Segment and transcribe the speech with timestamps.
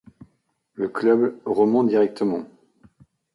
[0.73, 2.47] Le club remont directement.